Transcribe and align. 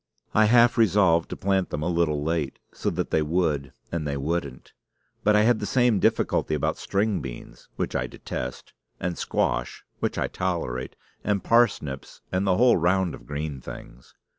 I 0.33 0.45
half 0.45 0.79
resolved 0.79 1.29
to 1.29 1.35
plant 1.35 1.69
them 1.69 1.83
a 1.83 1.87
little 1.87 2.23
late, 2.23 2.57
so 2.73 2.89
that 2.89 3.11
they 3.11 3.21
would, 3.21 3.71
and 3.91 4.07
they 4.07 4.17
wouldn't. 4.17 4.73
But 5.23 5.35
I 5.35 5.43
had 5.43 5.59
the 5.59 5.67
same 5.67 5.99
difficulty 5.99 6.55
about 6.55 6.79
string 6.79 7.21
beans 7.21 7.69
(which 7.75 7.95
I 7.95 8.07
detest), 8.07 8.73
and 8.99 9.15
squash 9.15 9.85
(which 9.99 10.17
I 10.17 10.27
tolerate), 10.27 10.95
and 11.23 11.43
parsnips, 11.43 12.21
and 12.31 12.47
the 12.47 12.57
whole 12.57 12.77
round 12.77 13.13
of 13.13 13.27
green 13.27 13.61
things. 13.61 14.15